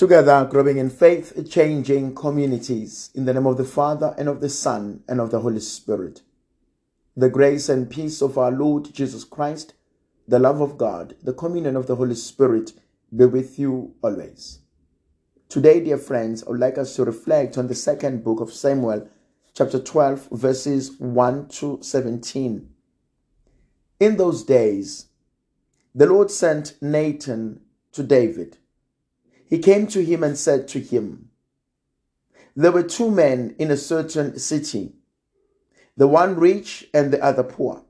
[0.00, 3.10] Together, growing in faith, changing communities.
[3.14, 6.22] In the name of the Father, and of the Son, and of the Holy Spirit.
[7.14, 9.74] The grace and peace of our Lord Jesus Christ,
[10.26, 12.72] the love of God, the communion of the Holy Spirit
[13.14, 14.60] be with you always.
[15.50, 19.06] Today, dear friends, I would like us to reflect on the second book of Samuel,
[19.52, 22.70] chapter 12, verses 1 to 17.
[24.00, 25.08] In those days,
[25.94, 27.60] the Lord sent Nathan
[27.92, 28.56] to David
[29.50, 31.28] he came to him and said to him,
[32.54, 34.92] There were two men in a certain city,
[35.96, 37.82] the one rich and the other poor.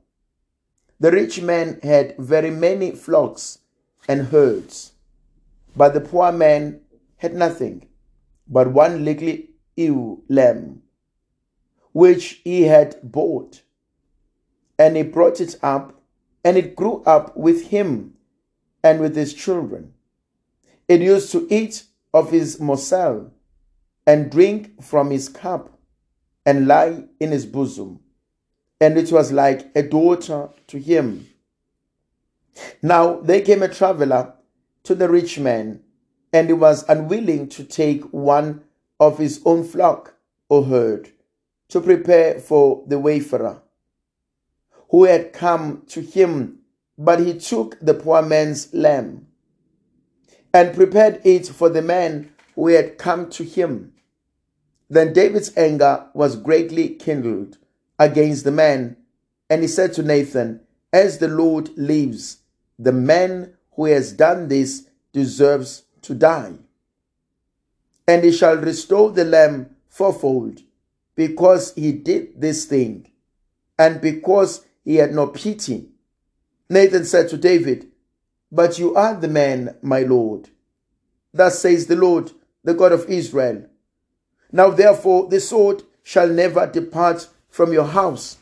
[0.99, 3.59] The rich man had very many flocks
[4.07, 4.93] and herds,
[5.75, 6.81] but the poor man
[7.17, 7.87] had nothing
[8.47, 9.37] but one little
[9.75, 10.81] ewe lamb,
[11.91, 13.61] which he had bought.
[14.79, 16.01] And he brought it up,
[16.43, 18.15] and it grew up with him
[18.83, 19.93] and with his children
[20.91, 23.31] it used to eat of his morsel
[24.05, 25.79] and drink from his cup
[26.45, 28.01] and lie in his bosom.
[28.81, 31.29] And it was like a daughter to him.
[32.81, 34.33] Now there came a traveler
[34.83, 35.81] to the rich man,
[36.33, 38.61] and he was unwilling to take one
[38.99, 40.15] of his own flock
[40.49, 41.09] or herd
[41.69, 43.61] to prepare for the wayfarer
[44.89, 46.59] who had come to him,
[46.97, 49.27] but he took the poor man's lamb
[50.53, 53.93] and prepared it for the man who had come to him.
[54.89, 57.57] Then David's anger was greatly kindled
[57.97, 58.97] against the man,
[59.49, 62.39] and he said to Nathan, As the Lord lives,
[62.77, 66.53] the man who has done this deserves to die.
[68.07, 70.61] And he shall restore the lamb fourfold,
[71.15, 73.09] because he did this thing,
[73.77, 75.89] and because he had no pity.
[76.69, 77.90] Nathan said to David,
[78.51, 80.49] but you are the man, my Lord.
[81.33, 82.31] Thus says the Lord,
[82.63, 83.65] the God of Israel.
[84.51, 88.37] Now therefore the sword shall never depart from your house,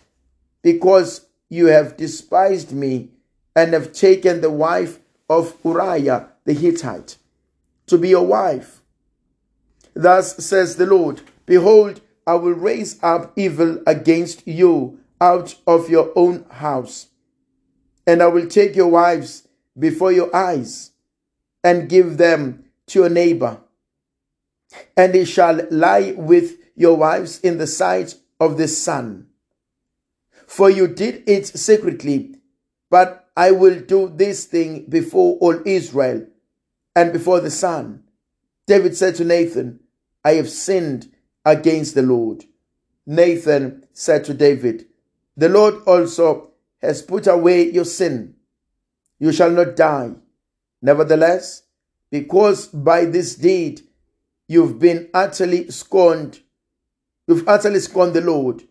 [0.61, 3.09] because you have despised me
[3.55, 4.99] and have taken the wife
[5.29, 7.17] of Uriah the Hittite
[7.87, 8.81] to be your wife.
[9.93, 16.11] Thus says the Lord, Behold, I will raise up evil against you out of your
[16.15, 17.07] own house,
[18.05, 19.47] and I will take your wives
[19.79, 20.91] before your eyes
[21.63, 23.61] and give them to your neighbor.
[24.95, 29.27] And they shall lie with your wives in the sight of the sun.
[30.45, 32.35] For you did it secretly,
[32.89, 36.27] but I will do this thing before all Israel
[36.95, 38.03] and before the sun.
[38.67, 39.79] David said to Nathan,
[40.23, 41.11] I have sinned
[41.45, 42.45] against the Lord.
[43.05, 44.85] Nathan said to David,
[45.37, 46.51] The Lord also
[46.81, 48.35] has put away your sin
[49.19, 50.11] you shall not die.
[50.81, 51.63] Nevertheless,
[52.09, 53.81] because by this deed
[54.47, 56.39] you've been utterly scorned,
[57.27, 58.63] you've utterly scorned the Lord,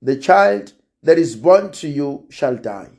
[0.00, 0.72] the child
[1.02, 2.90] that is born to you shall die.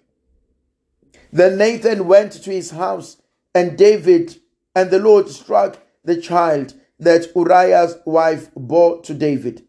[1.31, 3.18] Then Nathan went to his house,
[3.56, 4.40] and David
[4.75, 9.64] and the Lord struck the child that Uriah's wife bore to David,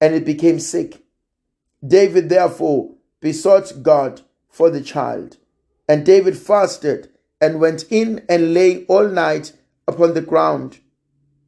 [0.00, 1.02] and it became sick.
[1.86, 5.36] David therefore besought God for the child.
[5.90, 9.54] And David fasted and went in and lay all night
[9.88, 10.78] upon the ground.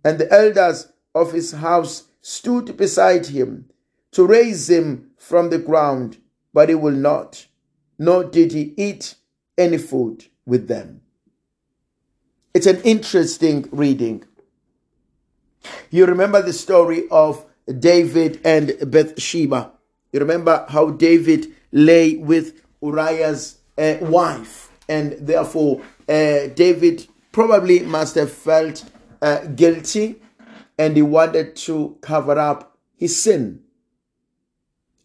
[0.04, 3.70] And the elders of his house stood beside him
[4.10, 6.16] to raise him from the ground,
[6.52, 7.46] but he will not,
[8.00, 9.14] nor did he eat
[9.56, 11.02] any food with them.
[12.52, 14.24] It's an interesting reading.
[15.88, 17.46] You remember the story of
[17.78, 19.70] David and Bathsheba.
[20.10, 28.14] You remember how David lay with Uriah's uh, wife, and therefore uh, David probably must
[28.14, 28.84] have felt
[29.20, 30.20] uh, guilty
[30.78, 33.62] and he wanted to cover up his sin.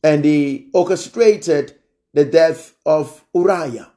[0.04, 1.78] And he orchestrated
[2.14, 3.92] the death of Uriah.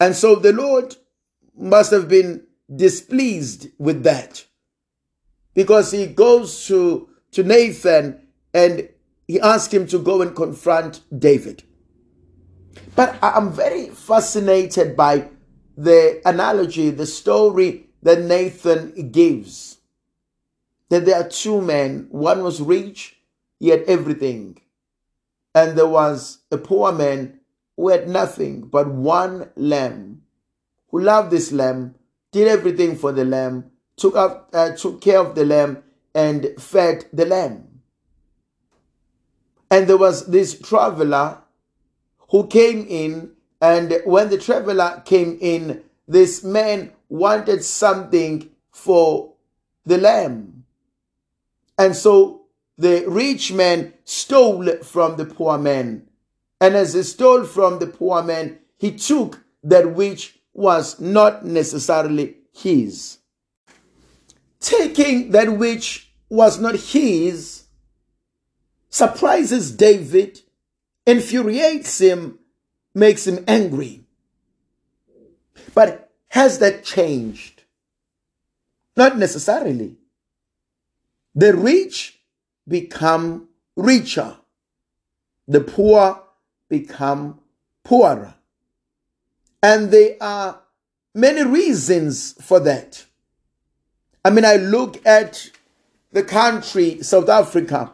[0.00, 0.96] And so the Lord
[1.56, 4.46] must have been displeased with that
[5.54, 8.88] because he goes to, to Nathan and
[9.26, 11.62] he asks him to go and confront David.
[12.94, 15.30] But I'm very fascinated by
[15.76, 19.78] the analogy, the story that Nathan gives.
[20.90, 23.16] That there are two men, one was rich,
[23.58, 24.60] he had everything.
[25.54, 27.40] And there was a poor man
[27.76, 30.22] who had nothing but one lamb,
[30.90, 31.94] who loved this lamb,
[32.30, 35.82] did everything for the lamb, took, up, uh, took care of the lamb,
[36.14, 37.80] and fed the lamb.
[39.70, 41.41] And there was this traveler
[42.32, 43.30] who came in,
[43.60, 49.34] and when the traveler came in, this man wanted something for
[49.84, 50.64] the lamb.
[51.78, 52.46] And so
[52.78, 56.08] the rich man stole from the poor man.
[56.58, 62.36] And as he stole from the poor man, he took that which was not necessarily
[62.50, 63.18] his.
[64.58, 67.64] Taking that which was not his
[68.88, 70.40] surprises David,
[71.06, 72.38] infuriates him,
[72.94, 74.04] makes him angry.
[75.74, 77.62] But has that changed?
[78.96, 79.96] Not necessarily.
[81.34, 82.20] The rich
[82.68, 84.36] become richer,
[85.48, 86.22] the poor
[86.68, 87.40] become
[87.84, 88.34] poorer.
[89.62, 90.60] And there are
[91.14, 93.06] many reasons for that.
[94.24, 95.50] I mean, I look at
[96.12, 97.92] the country, South Africa,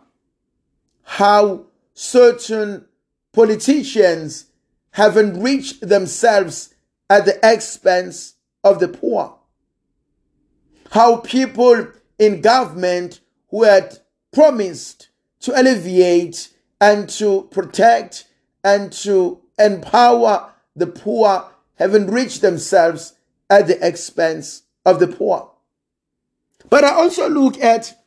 [1.05, 2.88] how certain
[3.38, 4.46] politicians
[4.90, 6.75] have enriched themselves
[7.08, 9.38] at the expense of the poor.
[10.90, 11.87] How people
[12.19, 13.20] in government
[13.50, 13.96] who had
[14.32, 18.26] promised to alleviate and to protect
[18.64, 23.14] and to empower the poor have enriched themselves
[23.49, 25.49] at the expense of the poor.
[26.69, 28.02] But I also look at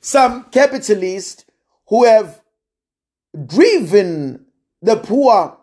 [0.00, 1.44] some capitalists
[1.88, 2.40] who have
[3.46, 4.43] driven
[4.84, 5.56] the poor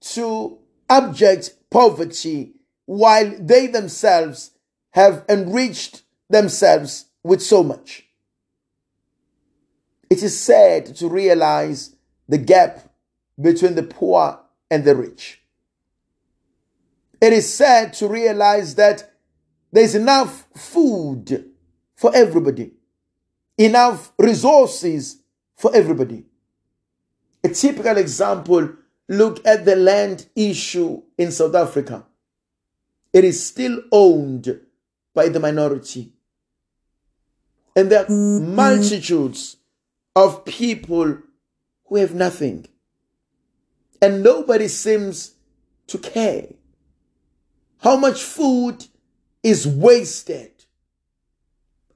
[0.00, 0.58] to
[0.88, 2.52] abject poverty
[2.86, 4.52] while they themselves
[4.90, 8.06] have enriched themselves with so much.
[10.08, 11.96] It is sad to realize
[12.28, 12.92] the gap
[13.40, 14.38] between the poor
[14.70, 15.42] and the rich.
[17.20, 19.12] It is sad to realize that
[19.72, 21.50] there's enough food
[21.96, 22.74] for everybody,
[23.58, 25.22] enough resources
[25.56, 26.29] for everybody.
[27.42, 28.70] A typical example
[29.08, 32.04] look at the land issue in South Africa.
[33.12, 34.60] It is still owned
[35.14, 36.12] by the minority.
[37.74, 39.56] And there are multitudes
[40.14, 41.18] of people
[41.86, 42.66] who have nothing.
[44.02, 45.34] And nobody seems
[45.88, 46.46] to care.
[47.78, 48.86] How much food
[49.42, 50.52] is wasted.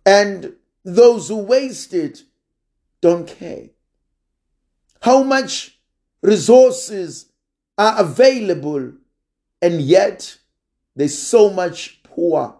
[0.06, 0.54] And
[0.84, 2.22] those who waste it
[3.00, 3.68] don't care.
[5.04, 5.78] How much
[6.22, 7.26] resources
[7.76, 8.94] are available,
[9.60, 10.38] and yet
[10.96, 12.56] there's so much poor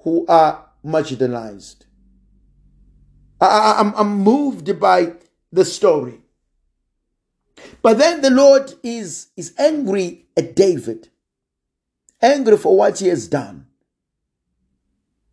[0.00, 1.86] who are marginalized.
[3.40, 5.14] I, I'm, I'm moved by
[5.50, 6.20] the story.
[7.80, 11.08] But then the Lord is, is angry at David,
[12.20, 13.66] angry for what he has done.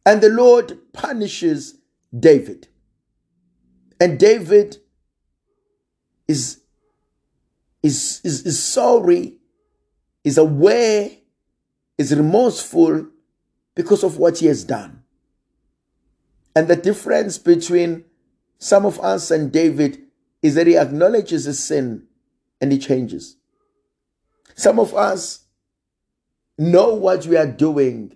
[0.05, 1.79] And the Lord punishes
[2.17, 2.69] David.
[3.99, 4.77] And David
[6.27, 6.61] is,
[7.83, 9.37] is, is, is sorry,
[10.23, 11.09] is aware,
[11.97, 13.07] is remorseful
[13.75, 15.03] because of what he has done.
[16.55, 18.05] And the difference between
[18.57, 20.01] some of us and David
[20.41, 22.07] is that he acknowledges his sin
[22.61, 23.35] and he changes.
[24.55, 25.45] Some of us
[26.57, 28.15] know what we are doing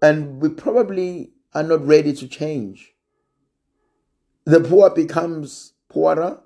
[0.00, 2.94] and we probably are not ready to change.
[4.44, 6.40] The poor becomes poorer,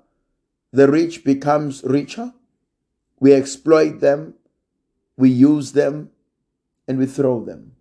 [0.71, 2.33] the rich becomes richer.
[3.19, 4.35] We exploit them,
[5.17, 6.11] we use them,
[6.87, 7.73] and we throw them.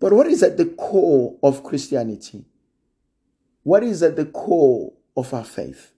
[0.00, 2.46] But what is at the core of Christianity?
[3.62, 5.92] What is at the core of our faith?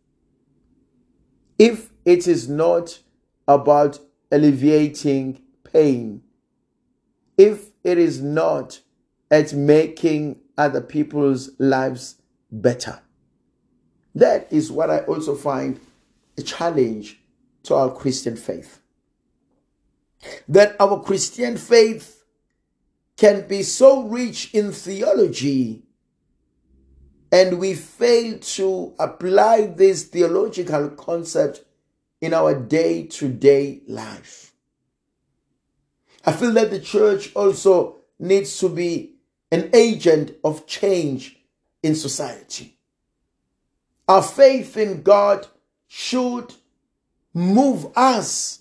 [1.58, 3.00] If it is not
[3.48, 4.00] about
[4.30, 6.22] alleviating pain,
[7.38, 8.80] if it is not
[9.30, 12.16] at making other people's lives
[12.50, 13.00] better,
[14.16, 15.78] that is what I also find
[16.38, 17.20] a challenge
[17.64, 18.80] to our Christian faith.
[20.48, 22.24] That our Christian faith
[23.18, 25.82] can be so rich in theology
[27.30, 31.64] and we fail to apply this theological concept
[32.22, 34.54] in our day to day life.
[36.24, 39.16] I feel that the church also needs to be
[39.52, 41.36] an agent of change
[41.82, 42.75] in society.
[44.08, 45.46] Our faith in God
[45.88, 46.54] should
[47.34, 48.60] move us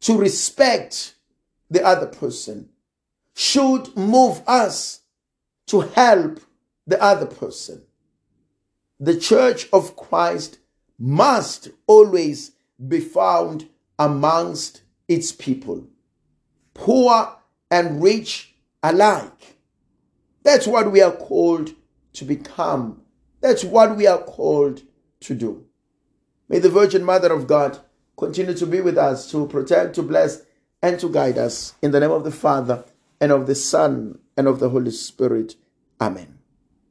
[0.00, 1.14] to respect
[1.70, 2.70] the other person
[3.40, 5.00] should move us
[5.66, 6.40] to help
[6.86, 7.82] the other person.
[8.98, 10.58] The church of Christ
[10.98, 12.52] must always
[12.86, 13.66] be found
[13.98, 15.86] amongst its people,
[16.74, 17.34] poor
[17.70, 19.56] and rich alike.
[20.42, 21.70] That's what we are called
[22.14, 23.00] to become.
[23.40, 24.82] That's what we are called
[25.20, 25.64] to do.
[26.48, 27.78] May the Virgin Mother of God
[28.16, 30.42] continue to be with us, to protect, to bless,
[30.82, 31.74] and to guide us.
[31.80, 32.84] In the name of the Father,
[33.20, 35.54] and of the Son, and of the Holy Spirit.
[36.00, 36.39] Amen.